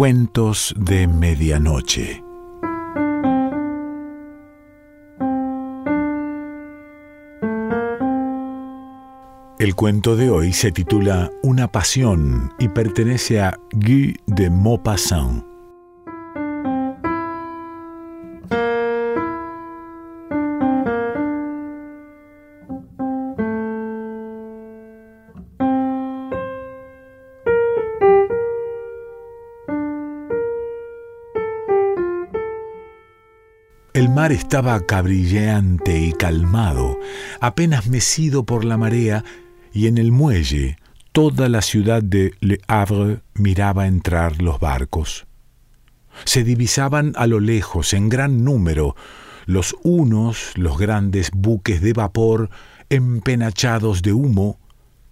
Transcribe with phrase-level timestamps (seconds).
[0.00, 2.24] Cuentos de Medianoche.
[9.58, 15.49] El cuento de hoy se titula Una pasión y pertenece a Guy de Maupassant.
[34.30, 36.98] Estaba cabrilleante y calmado,
[37.40, 39.24] apenas mecido por la marea,
[39.72, 40.76] y en el muelle
[41.12, 45.26] toda la ciudad de Le Havre miraba entrar los barcos.
[46.24, 48.94] Se divisaban a lo lejos, en gran número,
[49.46, 52.50] los unos, los grandes buques de vapor
[52.88, 54.58] empenachados de humo,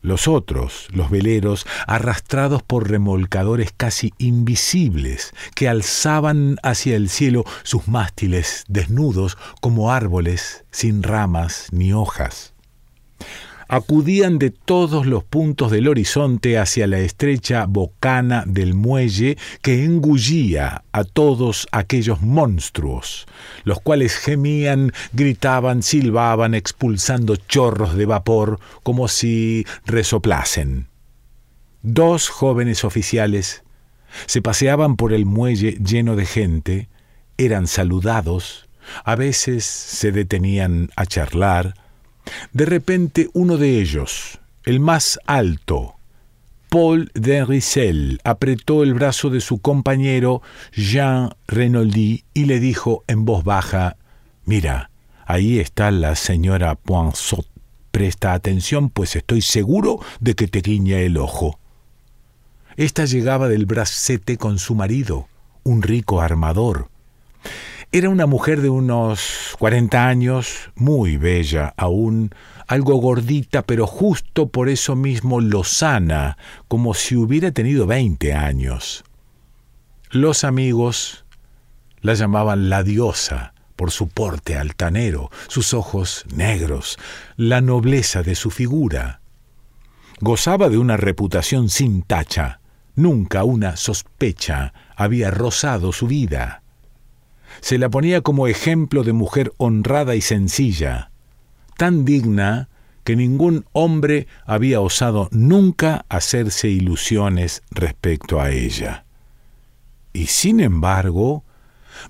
[0.08, 7.86] los otros, los veleros, arrastrados por remolcadores casi invisibles, que alzaban hacia el cielo sus
[7.86, 12.54] mástiles desnudos como árboles sin ramas ni hojas
[13.68, 20.84] acudían de todos los puntos del horizonte hacia la estrecha bocana del muelle que engullía
[20.90, 23.26] a todos aquellos monstruos,
[23.64, 30.88] los cuales gemían, gritaban, silbaban, expulsando chorros de vapor como si resoplasen.
[31.82, 33.62] Dos jóvenes oficiales
[34.26, 36.88] se paseaban por el muelle lleno de gente,
[37.36, 38.68] eran saludados,
[39.04, 41.74] a veces se detenían a charlar,
[42.52, 45.98] de repente uno de ellos, el más alto,
[46.68, 53.42] Paul de apretó el brazo de su compañero Jean Renoldy y le dijo en voz
[53.42, 53.96] baja,
[54.44, 54.90] Mira,
[55.24, 57.46] ahí está la señora Poinsot.
[57.90, 61.58] Presta atención, pues estoy seguro de que te guiña el ojo.
[62.76, 65.26] Esta llegaba del bracete con su marido,
[65.64, 66.90] un rico armador.
[67.90, 72.34] Era una mujer de unos 40 años, muy bella aún,
[72.66, 76.36] algo gordita, pero justo por eso mismo lozana,
[76.68, 79.04] como si hubiera tenido 20 años.
[80.10, 81.24] Los amigos
[82.02, 86.98] la llamaban la diosa por su porte altanero, sus ojos negros,
[87.38, 89.22] la nobleza de su figura.
[90.20, 92.60] Gozaba de una reputación sin tacha,
[92.96, 96.64] nunca una sospecha había rozado su vida
[97.60, 101.10] se la ponía como ejemplo de mujer honrada y sencilla,
[101.76, 102.68] tan digna
[103.04, 109.04] que ningún hombre había osado nunca hacerse ilusiones respecto a ella.
[110.12, 111.44] Y sin embargo,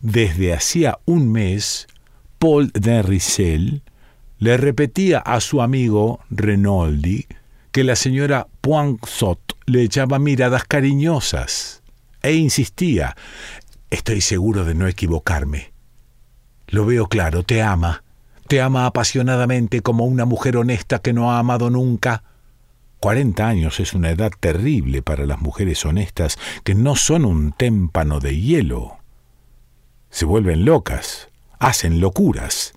[0.00, 1.86] desde hacía un mes,
[2.38, 3.82] Paul de Rissel
[4.38, 7.26] le repetía a su amigo Renoldi
[7.72, 11.82] que la señora Poinsot le echaba miradas cariñosas
[12.22, 13.16] e insistía
[13.90, 15.72] Estoy seguro de no equivocarme.
[16.66, 18.04] Lo veo claro, te ama.
[18.46, 22.22] Te ama apasionadamente como una mujer honesta que no ha amado nunca.
[23.00, 28.20] Cuarenta años es una edad terrible para las mujeres honestas que no son un témpano
[28.20, 28.98] de hielo.
[30.10, 31.28] Se vuelven locas,
[31.58, 32.74] hacen locuras.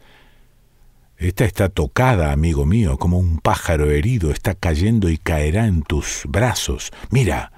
[1.17, 6.23] Esta está tocada, amigo mío, como un pájaro herido está cayendo y caerá en tus
[6.27, 6.91] brazos.
[7.09, 7.51] Mira,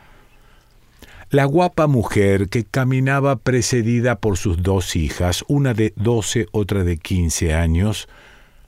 [1.33, 6.97] la guapa mujer que caminaba precedida por sus dos hijas, una de doce, otra de
[6.97, 8.07] quince años,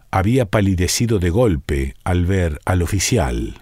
[0.09, 3.61] había palidecido de golpe al ver al oficial.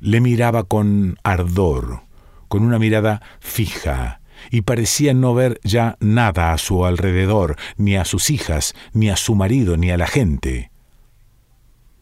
[0.00, 2.00] Le miraba con ardor,
[2.48, 8.06] con una mirada fija, y parecía no ver ya nada a su alrededor, ni a
[8.06, 10.70] sus hijas, ni a su marido, ni a la gente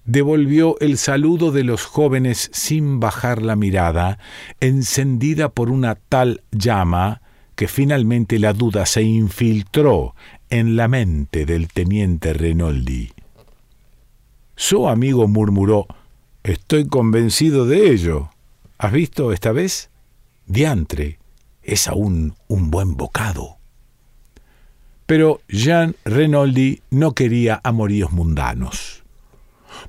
[0.06, 4.18] devolvió el saludo de los jóvenes sin bajar la mirada,
[4.60, 7.20] encendida por una tal llama
[7.56, 10.14] que finalmente la duda se infiltró
[10.48, 13.12] en la mente del teniente Renoldi.
[14.54, 15.86] Su amigo murmuró
[16.44, 18.30] Estoy convencido de ello.
[18.78, 19.90] ¿Has visto esta vez?
[20.46, 21.18] Diantre,
[21.64, 23.56] es aún un buen bocado.
[25.06, 29.05] Pero Jean Renoldi no quería amoríos mundanos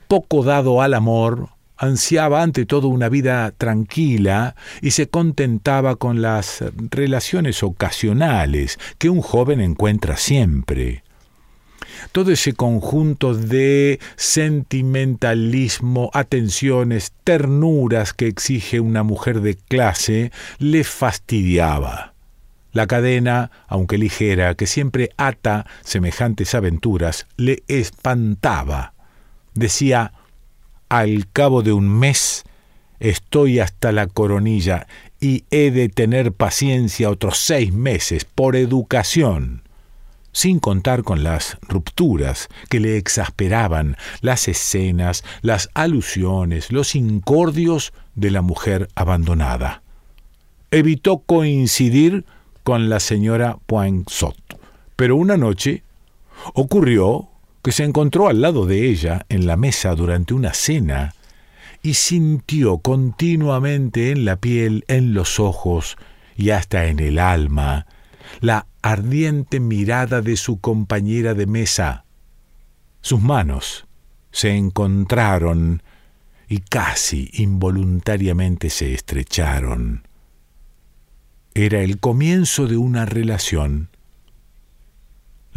[0.07, 6.63] poco dado al amor, ansiaba ante todo una vida tranquila y se contentaba con las
[6.75, 11.03] relaciones ocasionales que un joven encuentra siempre.
[12.11, 22.13] Todo ese conjunto de sentimentalismo, atenciones, ternuras que exige una mujer de clase le fastidiaba.
[22.71, 28.93] La cadena, aunque ligera, que siempre ata semejantes aventuras, le espantaba
[29.57, 30.13] decía,
[30.89, 32.43] al cabo de un mes
[32.99, 34.87] estoy hasta la coronilla
[35.19, 39.63] y he de tener paciencia otros seis meses por educación,
[40.31, 48.31] sin contar con las rupturas que le exasperaban, las escenas, las alusiones, los incordios de
[48.31, 49.81] la mujer abandonada.
[50.69, 52.25] Evitó coincidir
[52.63, 54.37] con la señora Poinsot,
[54.95, 55.83] pero una noche
[56.53, 57.29] ocurrió
[57.67, 61.13] que se encontró al lado de ella en la mesa durante una cena
[61.83, 65.97] y sintió continuamente en la piel, en los ojos
[66.37, 67.85] y hasta en el alma
[68.39, 72.05] la ardiente mirada de su compañera de mesa.
[73.01, 73.85] Sus manos
[74.31, 75.83] se encontraron
[76.47, 80.07] y casi involuntariamente se estrecharon.
[81.53, 83.89] Era el comienzo de una relación.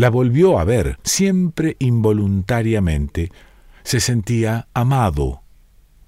[0.01, 3.31] La volvió a ver, siempre involuntariamente.
[3.83, 5.43] Se sentía amado,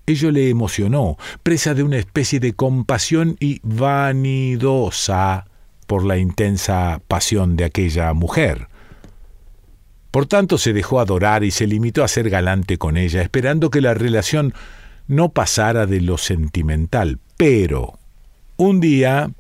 [0.06, 5.44] Ello le emocionó, presa de una especie de compasión y vanidosa
[5.86, 8.68] por la intensa pasión de aquella mujer.
[10.10, 13.82] Por tanto, se dejó adorar y se limitó a ser galante con ella, esperando que
[13.82, 14.54] la relación
[15.06, 17.18] no pasara de lo sentimental.
[17.36, 17.98] Pero
[18.56, 19.32] un día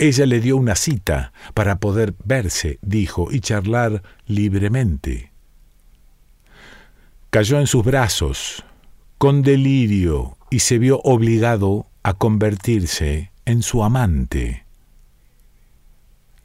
[0.00, 5.30] ella le dio una cita para poder verse, dijo, y charlar libremente.
[7.28, 8.64] Cayó en sus brazos,
[9.18, 14.64] con delirio y se vio obligado a convertirse en su amante.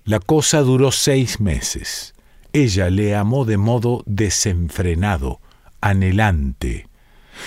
[0.03, 2.13] La cosa duró seis meses.
[2.51, 5.39] Ella le amó de modo desenfrenado,
[5.79, 6.89] anhelante.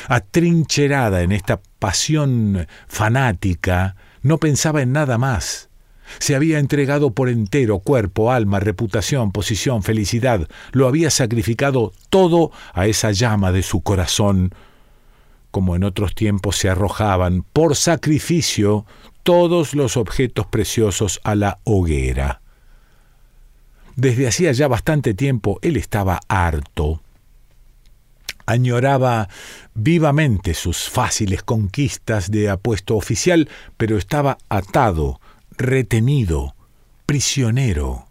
[0.09, 5.68] Atrincherada en esta pasión fanática, no pensaba en nada más.
[6.19, 10.49] Se había entregado por entero cuerpo, alma, reputación, posición, felicidad.
[10.73, 14.53] Lo había sacrificado todo a esa llama de su corazón
[15.51, 18.87] como en otros tiempos se arrojaban por sacrificio
[19.23, 22.41] todos los objetos preciosos a la hoguera.
[23.97, 27.03] Desde hacía ya bastante tiempo él estaba harto.
[28.47, 29.29] Añoraba
[29.75, 35.21] vivamente sus fáciles conquistas de apuesto oficial, pero estaba atado,
[35.59, 36.55] retenido,
[37.05, 38.07] prisionero.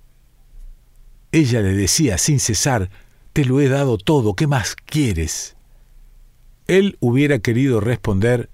[1.31, 2.89] Ella le decía sin cesar,
[3.33, 5.55] Te lo he dado todo, ¿qué más quieres?
[6.67, 8.49] Él hubiera querido responder,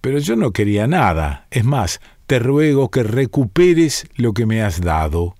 [0.00, 1.46] pero yo no quería nada.
[1.50, 5.36] Es más, te ruego que recuperes lo que me has dado.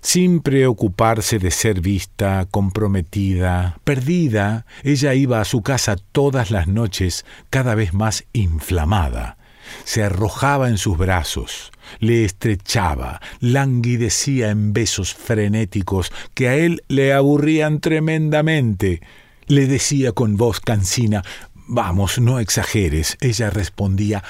[0.00, 7.26] Sin preocuparse de ser vista, comprometida, perdida, ella iba a su casa todas las noches
[7.50, 9.37] cada vez más inflamada.
[9.84, 17.12] Se arrojaba en sus brazos, le estrechaba, languidecía en besos frenéticos que a él le
[17.12, 19.00] aburrían tremendamente
[19.48, 21.24] le decía con voz cansina,
[21.70, 23.18] Vamos, no exageres.
[23.20, 24.22] Ella respondía,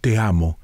[0.00, 0.58] Te amo,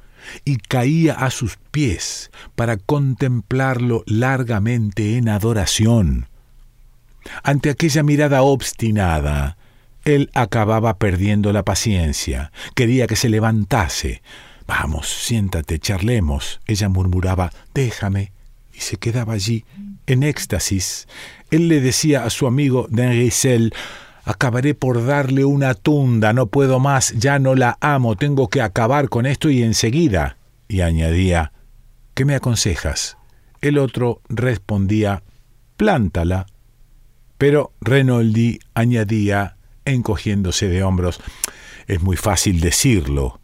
[0.44, 6.28] y caía a sus pies para contemplarlo largamente en adoración.
[7.42, 9.56] Ante aquella mirada obstinada,
[10.04, 14.22] él acababa perdiendo la paciencia, quería que se levantase.
[14.66, 16.60] Vamos, siéntate, charlemos.
[16.66, 18.32] Ella murmuraba, Déjame,
[18.72, 19.64] y se quedaba allí,
[20.06, 21.06] en éxtasis.
[21.50, 23.72] Él le decía a su amigo d'Henrizel,
[24.24, 29.08] acabaré por darle una tunda, no puedo más, ya no la amo, tengo que acabar
[29.08, 30.38] con esto y enseguida.
[30.68, 31.52] Y añadía,
[32.14, 33.18] ¿qué me aconsejas?
[33.60, 35.22] El otro respondía,
[35.76, 36.46] plántala.
[37.36, 41.20] Pero Renoldi añadía, encogiéndose de hombros,
[41.86, 43.40] es muy fácil decirlo,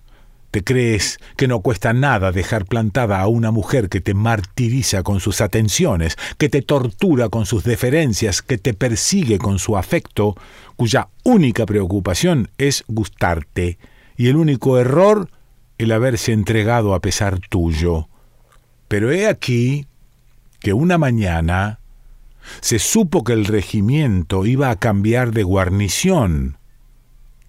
[0.51, 5.21] ¿Te crees que no cuesta nada dejar plantada a una mujer que te martiriza con
[5.21, 10.37] sus atenciones, que te tortura con sus deferencias, que te persigue con su afecto,
[10.77, 13.77] cuya única preocupación es gustarte,
[14.17, 15.31] y el único error
[15.77, 18.09] el haberse entregado a pesar tuyo?
[18.89, 19.87] Pero he aquí
[20.61, 21.79] que una mañana
[22.61, 26.59] se supo que el regimiento iba a cambiar de guarnición,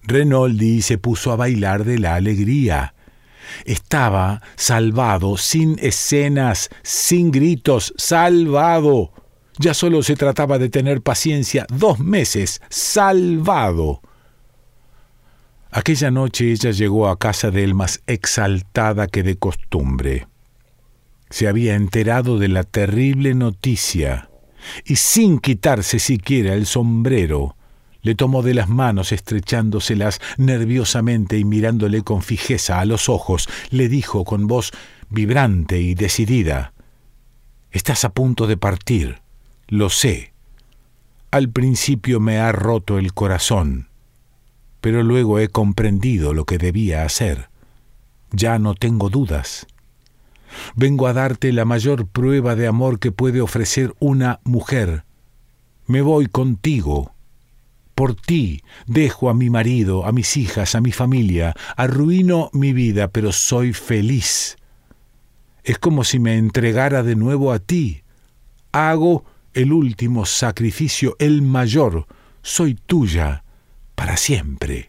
[0.04, 2.96] Renoldi se puso a bailar de la alegría.
[3.66, 9.12] Estaba salvado, sin escenas, sin gritos, salvado.
[9.58, 11.66] Ya solo se trataba de tener paciencia.
[11.70, 14.02] Dos meses, salvado.
[15.72, 20.28] Aquella noche ella llegó a casa de él más exaltada que de costumbre.
[21.30, 24.29] Se había enterado de la terrible noticia
[24.86, 27.56] y sin quitarse siquiera el sombrero,
[28.02, 33.90] le tomó de las manos estrechándoselas nerviosamente y mirándole con fijeza a los ojos, le
[33.90, 34.72] dijo con voz
[35.10, 36.74] vibrante y decidida
[37.72, 39.22] Estás a punto de partir,
[39.68, 40.34] lo sé.
[41.30, 43.90] Al principio me ha roto el corazón,
[44.82, 47.50] pero luego he comprendido lo que debía hacer.
[48.32, 49.68] ya no tengo dudas.
[50.76, 55.04] Vengo a darte la mayor prueba de amor que puede ofrecer una mujer.
[55.86, 57.14] Me voy contigo.
[57.96, 63.10] Por ti dejo a mi marido, a mis hijas, a mi familia, arruino mi vida,
[63.10, 64.58] pero soy feliz.
[65.64, 68.04] Es como si me entregara de nuevo a ti.
[68.72, 72.08] Hago el último sacrificio, el mayor.
[72.42, 73.44] Soy tuya
[73.96, 74.89] para siempre.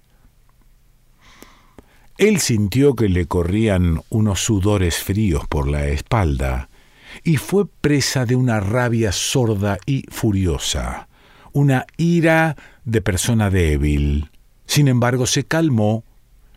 [2.20, 6.68] Él sintió que le corrían unos sudores fríos por la espalda
[7.24, 11.08] y fue presa de una rabia sorda y furiosa,
[11.52, 14.28] una ira de persona débil.
[14.66, 16.04] Sin embargo, se calmó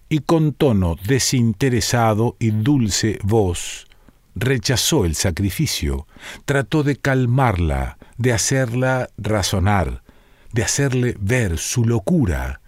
[0.10, 3.88] y con tono desinteresado y dulce voz
[4.36, 6.08] rechazó el sacrificio,
[6.43, 10.03] trató de calmarla, de hacerla razonar,
[10.51, 12.60] de hacerle ver su locura.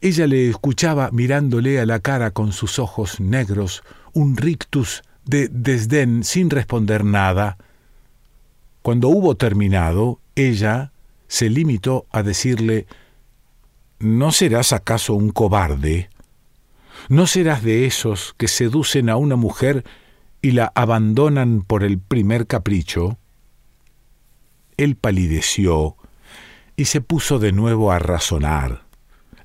[0.00, 6.24] Ella le escuchaba mirándole a la cara con sus ojos negros, un rictus de desdén
[6.24, 7.56] sin responder nada.
[8.82, 10.92] Cuando hubo terminado, ella
[11.26, 12.86] se limitó a decirle
[13.98, 16.10] ¿No serás acaso un cobarde?
[17.08, 19.84] ¿No serás de esos que seducen a una mujer
[20.42, 23.18] y la abandonan por el primer capricho?
[24.76, 25.96] Él palideció
[26.76, 28.83] y se puso de nuevo a razonar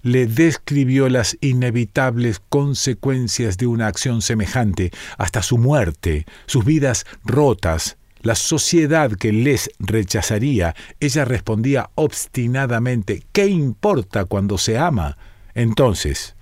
[0.01, 7.98] le describió las inevitables consecuencias de una acción semejante, hasta su muerte, sus vidas rotas,
[8.22, 15.18] la sociedad que les rechazaría, ella respondía obstinadamente, ¿qué importa cuando se ama?
[15.53, 16.36] Entonces,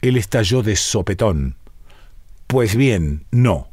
[0.00, 1.56] él estalló de sopetón.
[2.46, 3.68] Pues bien, no.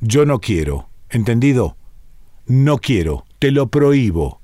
[0.00, 1.76] Yo no quiero, ¿entendido?
[2.46, 4.40] No quiero, te lo prohíbo.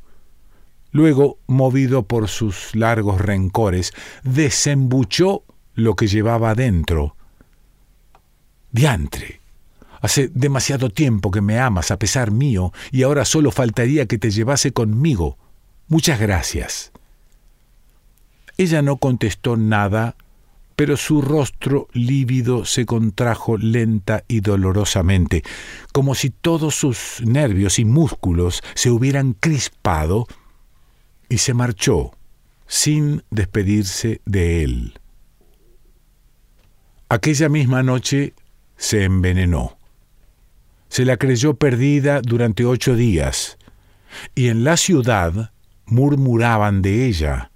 [0.92, 5.42] Luego, movido por sus largos rencores, desembuchó
[5.74, 7.16] lo que llevaba adentro.
[8.70, 9.40] Diantre,
[10.02, 14.30] hace demasiado tiempo que me amas a pesar mío, y ahora solo faltaría que te
[14.30, 15.38] llevase conmigo.
[15.88, 16.92] Muchas gracias.
[18.58, 20.16] Ella no contestó nada,
[20.76, 25.42] pero su rostro lívido se contrajo lenta y dolorosamente,
[25.92, 30.26] como si todos sus nervios y músculos se hubieran crispado
[31.32, 32.10] y se marchó
[32.66, 35.00] sin despedirse de él.
[37.08, 38.34] Aquella misma noche
[38.76, 39.78] se envenenó.
[40.90, 43.56] Se la creyó perdida durante ocho días,
[44.34, 45.52] y en la ciudad
[45.86, 47.50] murmuraban de ella,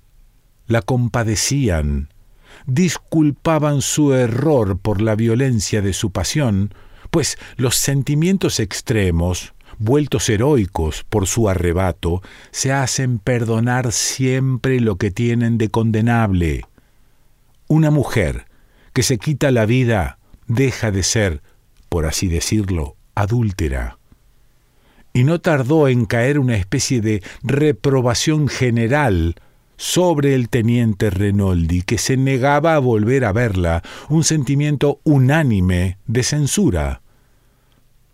[0.66, 2.08] la compadecían,
[2.64, 6.72] disculpaban su error por la violencia de su pasión,
[7.10, 15.10] pues los sentimientos extremos vueltos heroicos por su arrebato, se hacen perdonar siempre lo que
[15.10, 16.64] tienen de condenable.
[17.68, 18.46] Una mujer
[18.92, 21.42] que se quita la vida deja de ser,
[21.88, 23.98] por así decirlo, adúltera.
[25.12, 29.36] Y no tardó en caer una especie de reprobación general
[29.76, 36.22] sobre el teniente Renoldi, que se negaba a volver a verla, un sentimiento unánime de
[36.22, 37.02] censura.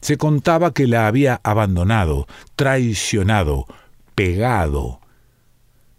[0.02, 3.66] Se contaba que la había abandonado, traicionado,
[4.14, 5.00] pegado.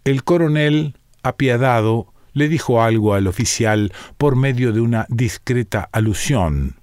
[0.04, 6.76] El coronel, apiadado, le dijo algo al oficial por medio de una discreta alusión.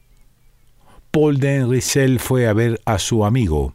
[1.11, 3.75] Paul de fue a ver a su amigo.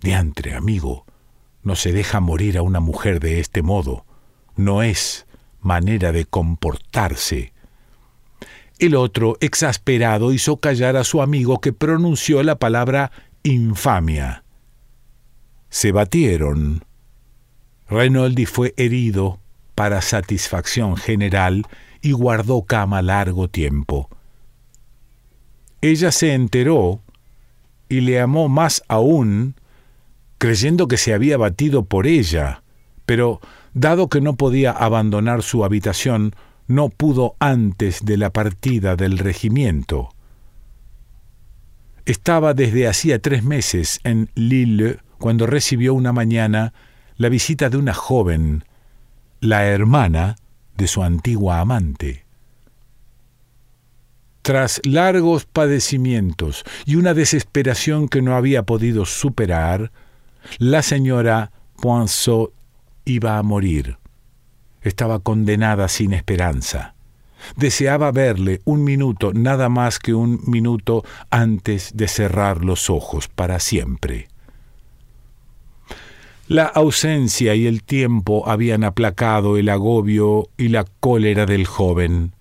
[0.00, 1.04] Diantre, amigo,
[1.62, 4.04] no se deja morir a una mujer de este modo.
[4.56, 5.26] No es
[5.60, 7.52] manera de comportarse.
[8.78, 13.10] El otro, exasperado, hizo callar a su amigo que pronunció la palabra
[13.42, 14.44] infamia.
[15.68, 16.84] Se batieron.
[17.88, 19.40] Renoldi fue herido
[19.74, 21.66] para satisfacción general
[22.02, 24.08] y guardó cama largo tiempo.
[25.80, 27.00] Ella se enteró
[27.88, 29.54] y le amó más aún,
[30.38, 32.62] creyendo que se había batido por ella,
[33.06, 33.40] pero
[33.74, 36.34] dado que no podía abandonar su habitación,
[36.68, 40.10] no pudo antes de la partida del regimiento.
[42.04, 46.74] Estaba desde hacía tres meses en Lille cuando recibió una mañana
[47.16, 48.64] la visita de una joven,
[49.40, 50.36] la hermana
[50.76, 52.26] de su antigua amante.
[54.42, 59.90] Tras largos padecimientos y una desesperación que no había podido superar,
[60.58, 62.52] la señora Poinsot
[63.04, 63.98] iba a morir
[64.82, 66.94] estaba condenada sin esperanza.
[67.56, 73.60] Deseaba verle un minuto, nada más que un minuto antes de cerrar los ojos para
[73.60, 74.28] siempre.
[76.48, 82.32] La ausencia y el tiempo habían aplacado el agobio y la cólera del joven.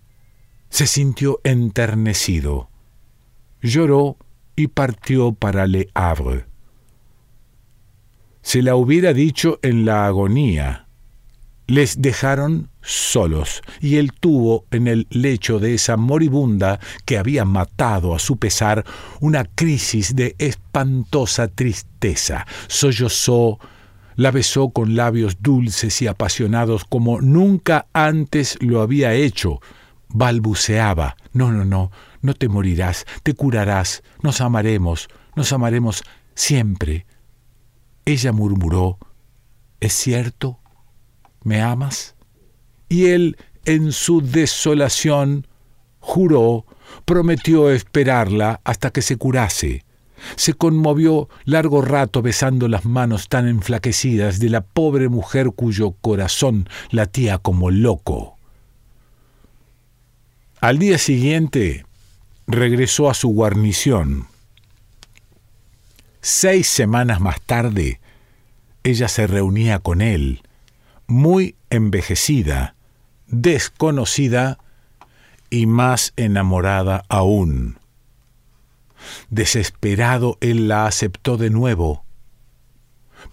[0.69, 2.69] se sintió enternecido.
[3.61, 4.17] Lloró
[4.55, 6.45] y partió para Le Havre.
[8.41, 10.86] Se la hubiera dicho en la agonía.
[11.67, 18.15] Les dejaron solos, y él tuvo en el lecho de esa moribunda que había matado
[18.15, 18.85] a su pesar
[19.19, 22.47] una crisis de espantosa tristeza.
[22.67, 23.59] Sollozó,
[24.15, 29.59] la besó con labios dulces y apasionados como nunca antes lo había hecho.
[30.07, 37.05] Balbuceaba, no, no, no, no te morirás, te curarás, nos amaremos, nos amaremos siempre.
[38.05, 38.97] Ella murmuró,
[39.79, 40.59] ¿Es cierto?
[41.47, 42.13] ¿Me amas?
[42.89, 45.47] Y él, en su desolación,
[46.01, 46.65] juró,
[47.05, 49.85] prometió esperarla hasta que se curase.
[50.35, 56.67] Se conmovió largo rato besando las manos tan enflaquecidas de la pobre mujer cuyo corazón
[56.91, 58.35] latía como loco.
[60.59, 61.85] Al día siguiente
[62.45, 64.27] regresó a su guarnición.
[66.19, 68.01] Seis semanas más tarde,
[68.83, 70.41] ella se reunía con él,
[71.07, 72.75] muy envejecida,
[73.27, 74.59] desconocida
[75.49, 77.79] y más enamorada aún.
[79.29, 82.03] Desesperado, él la aceptó de nuevo,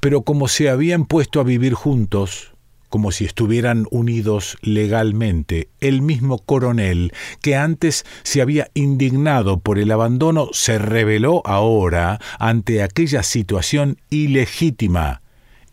[0.01, 2.53] pero como se habían puesto a vivir juntos,
[2.89, 7.13] como si estuvieran unidos legalmente, el mismo coronel
[7.43, 15.24] que antes se había indignado por el abandono se rebeló ahora ante aquella situación ilegítima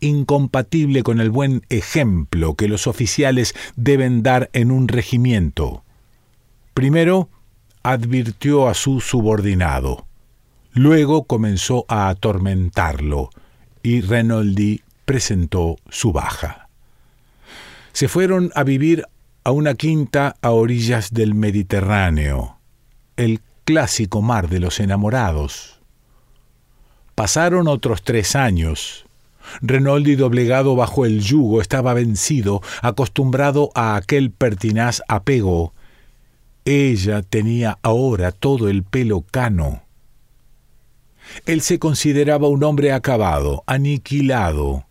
[0.01, 5.83] incompatible con el buen ejemplo que los oficiales deben dar en un regimiento.
[6.73, 7.29] Primero,
[7.83, 10.05] advirtió a su subordinado.
[10.73, 13.29] Luego comenzó a atormentarlo
[13.83, 16.69] y Renoldi presentó su baja.
[17.93, 19.05] Se fueron a vivir
[19.43, 22.57] a una quinta a orillas del Mediterráneo,
[23.17, 25.79] el clásico mar de los enamorados.
[27.15, 29.05] Pasaron otros tres años
[29.61, 35.73] Renoldi, doblegado bajo el yugo, estaba vencido, acostumbrado a aquel pertinaz apego.
[36.65, 39.83] Ella tenía ahora todo el pelo cano.
[41.45, 44.85] Él se consideraba un hombre acabado, aniquilado.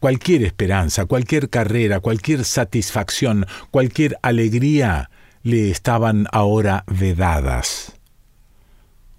[0.00, 5.10] Cualquier esperanza, cualquier carrera, cualquier satisfacción, cualquier alegría
[5.42, 7.94] le estaban ahora vedadas.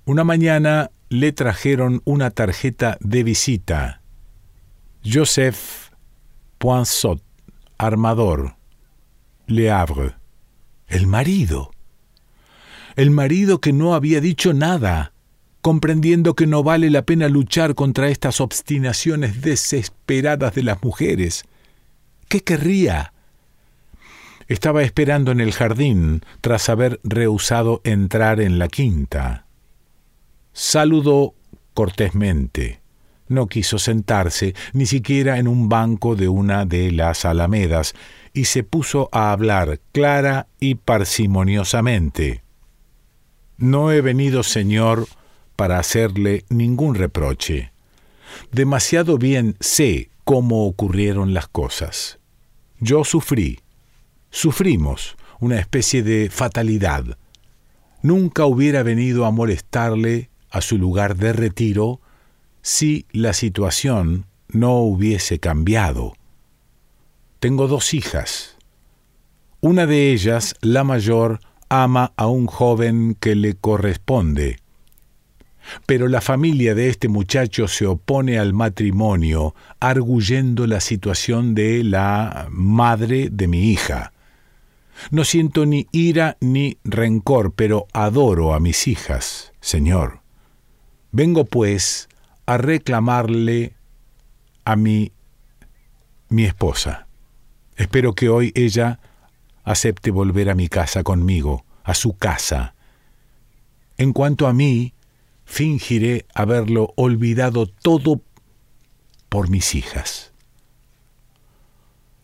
[0.05, 3.98] Una mañana le trajeron una tarjeta de visita.
[5.03, 5.91] Joseph
[6.57, 7.21] Poinsot,
[7.77, 8.55] armador,
[9.47, 10.15] Le Havre.
[10.87, 11.71] El marido.
[12.97, 15.13] El marido que no había dicho nada,
[15.61, 21.45] comprendiendo que no vale la pena luchar contra estas obstinaciones desesperadas de las mujeres.
[22.27, 23.13] ¿Qué querría?
[24.49, 29.45] Estaba esperando en el jardín tras haber rehusado entrar en la quinta.
[30.51, 31.35] Saludó
[31.73, 32.78] cortésmente
[33.29, 37.93] no quiso sentarse ni siquiera en un banco de una de las alamedas,
[38.33, 42.43] y se puso a hablar clara y parsimoniosamente.
[43.57, 45.07] No he venido, señor,
[45.55, 47.71] para hacerle ningún reproche.
[48.51, 52.19] Demasiado bien sé cómo ocurrieron las cosas.
[52.79, 53.59] Yo sufrí,
[54.29, 57.17] sufrimos una especie de fatalidad.
[58.01, 61.99] Nunca hubiera venido a molestarle a su lugar de retiro
[62.61, 66.13] si la situación no hubiese cambiado.
[67.39, 68.57] Tengo dos hijas.
[69.61, 74.57] Una de ellas, la mayor, ama a un joven que le corresponde.
[75.85, 82.47] Pero la familia de este muchacho se opone al matrimonio, arguyendo la situación de la
[82.49, 84.13] madre de mi hija.
[85.11, 90.21] No siento ni ira ni rencor, pero adoro a mis hijas, Señor.
[91.11, 92.08] Vengo, pues,
[92.49, 93.75] a reclamarle
[94.65, 95.11] a mi,
[96.29, 97.05] mi esposa.
[97.75, 98.99] Espero que hoy ella
[99.63, 102.73] acepte volver a mi casa conmigo, a su casa.
[103.97, 104.95] En cuanto a mí,
[105.45, 108.19] fingiré haberlo olvidado todo
[109.29, 110.33] por mis hijas.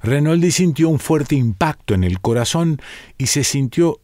[0.02, 2.82] Renoldi sintió un fuerte impacto en el corazón
[3.20, 4.00] y se sintió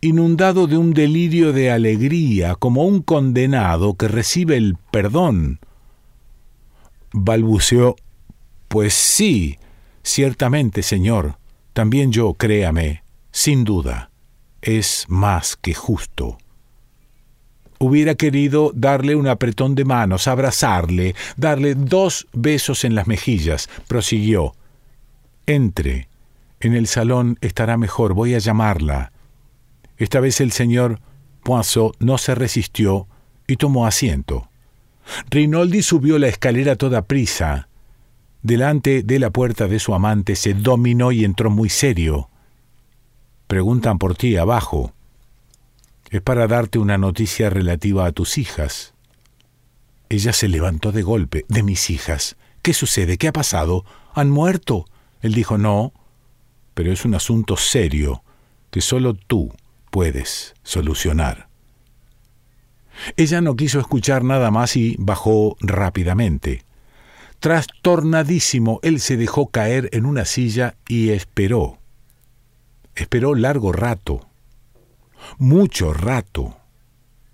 [0.00, 5.60] inundado de un delirio de alegría, como un condenado que recibe el perdón.
[7.12, 7.96] Balbuceó
[8.68, 9.58] Pues sí,
[10.02, 11.38] ciertamente, señor,
[11.72, 14.10] también yo, créame, sin duda,
[14.62, 16.38] es más que justo.
[17.78, 23.70] Hubiera querido darle un apretón de manos, abrazarle, darle dos besos en las mejillas.
[23.88, 24.54] Prosiguió.
[25.46, 26.08] Entre.
[26.60, 29.12] En el salón estará mejor, voy a llamarla.
[30.00, 30.98] Esta vez el señor
[31.44, 33.06] Poinsot no se resistió
[33.46, 34.48] y tomó asiento.
[35.28, 37.68] Rinaldi subió la escalera toda prisa.
[38.42, 42.30] Delante de la puerta de su amante se dominó y entró muy serio.
[43.46, 44.94] Preguntan por ti abajo.
[46.08, 48.94] Es para darte una noticia relativa a tus hijas.
[50.08, 51.44] Ella se levantó de golpe.
[51.48, 52.36] ¿De mis hijas?
[52.62, 53.18] ¿Qué sucede?
[53.18, 53.84] ¿Qué ha pasado?
[54.14, 54.86] ¿Han muerto?
[55.20, 55.92] Él dijo, no,
[56.72, 58.24] pero es un asunto serio
[58.70, 59.52] que solo tú
[59.90, 61.48] puedes solucionar.
[63.16, 66.64] Ella no quiso escuchar nada más y bajó rápidamente.
[67.40, 71.78] Trastornadísimo, él se dejó caer en una silla y esperó.
[72.94, 74.28] Esperó largo rato,
[75.38, 76.56] mucho rato,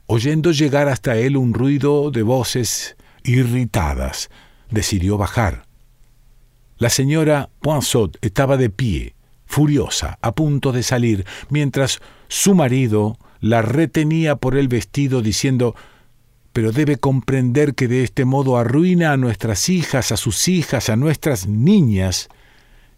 [0.07, 4.31] oyendo llegar hasta él un ruido de voces irritadas.
[4.71, 5.67] Decidió bajar.
[6.79, 9.16] La señora Poinsot estaba de pie,
[9.47, 15.75] furiosa, a punto de salir, mientras su marido la retenía por el vestido diciendo
[16.57, 20.97] pero debe comprender que de este modo arruina a nuestras hijas, a sus hijas, a
[20.97, 22.31] nuestras niñas.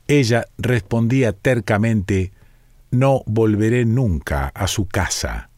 [0.06, 2.30] Ella respondía tercamente
[2.92, 5.50] No volveré nunca a su casa.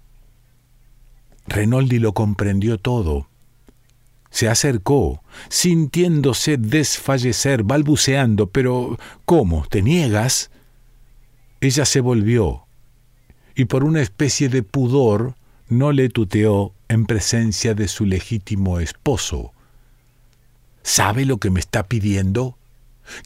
[1.47, 3.29] Renoldi lo comprendió todo.
[4.31, 9.67] Se acercó, sintiéndose desfallecer, balbuceando, pero ¿cómo?
[9.69, 10.51] ¿Te niegas?
[11.61, 12.67] Ella se volvió,
[13.55, 15.35] y por una especie de pudor
[15.69, 19.53] no le tuteó en presencia de su legítimo esposo.
[20.83, 22.57] ¿Sabe lo que me está pidiendo?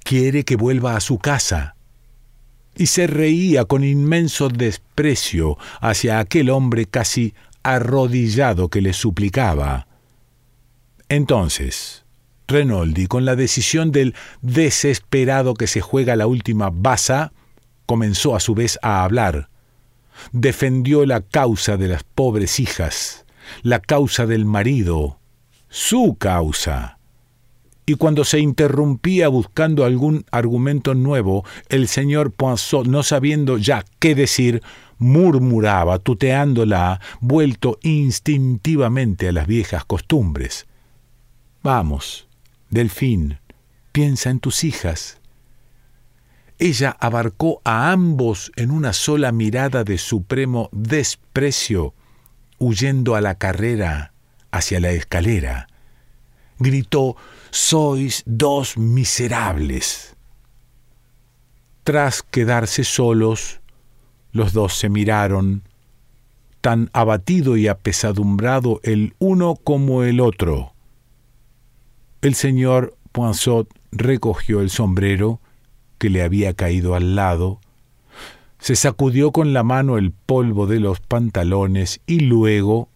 [0.03, 1.77] Quiere que vuelva a su casa.
[2.77, 9.87] Y se reía con inmenso desprecio hacia aquel hombre casi arrodillado que le suplicaba.
[11.09, 12.05] Entonces,
[12.49, 17.33] Renoldi, con la decisión del desesperado que se juega la última baza,
[17.87, 19.49] comenzó a su vez a hablar
[20.33, 23.25] defendió la causa de las pobres hijas,
[23.63, 25.19] la causa del marido,
[25.69, 26.99] su causa.
[27.87, 34.15] Y cuando se interrumpía buscando algún argumento nuevo, el señor Poinsot, no sabiendo ya qué
[34.15, 34.63] decir,
[34.97, 40.67] murmuraba, tuteándola, vuelto instintivamente a las viejas costumbres.
[41.63, 42.27] Vamos,
[42.71, 43.39] Delfín,
[43.93, 45.21] piensa en tus hijas,
[46.65, 51.93] ella abarcó a ambos en una sola mirada de supremo desprecio,
[52.59, 54.15] huyendo a la carrera
[54.51, 55.69] hacia la escalera.
[56.59, 57.17] Gritó,
[57.51, 60.17] Sois dos miserables.
[61.83, 63.61] Tras quedarse solos,
[64.33, 65.65] los dos se miraron,
[66.63, 70.73] tan abatido y apesadumbrado el uno como el otro.
[72.23, 75.41] El señor Poinsot recogió el sombrero,
[76.05, 77.63] que le había caído al lado,
[78.59, 82.91] se sacudió con la mano el polvo de los pantalones y luego,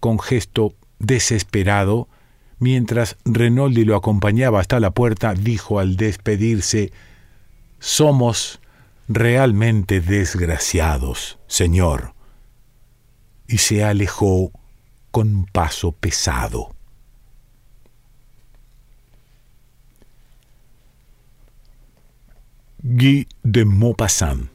[0.00, 2.10] con gesto desesperado,
[2.58, 6.92] mientras Renoldi lo acompañaba hasta la puerta, dijo al despedirse
[7.78, 8.60] Somos
[9.08, 12.12] realmente desgraciados, señor.
[13.48, 14.52] Y se alejó
[15.10, 16.71] con paso pesado.
[22.84, 24.48] Guy de Maupassant.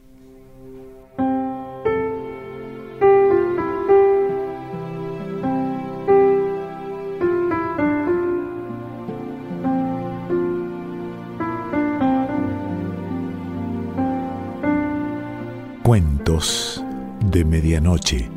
[15.84, 16.84] Cuentos
[17.32, 18.37] de Medianoche.